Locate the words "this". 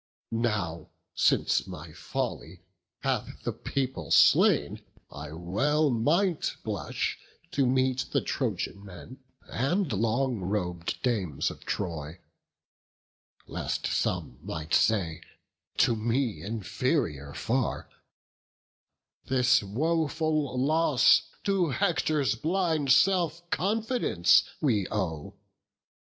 19.25-19.61